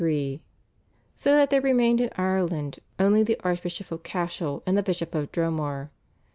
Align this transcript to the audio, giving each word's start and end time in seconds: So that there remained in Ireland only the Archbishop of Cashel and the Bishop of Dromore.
So 1.15 1.33
that 1.35 1.51
there 1.51 1.61
remained 1.61 2.01
in 2.01 2.09
Ireland 2.17 2.79
only 2.97 3.21
the 3.21 3.39
Archbishop 3.43 3.91
of 3.91 4.01
Cashel 4.01 4.63
and 4.65 4.75
the 4.75 4.81
Bishop 4.81 5.13
of 5.13 5.31
Dromore. 5.31 5.91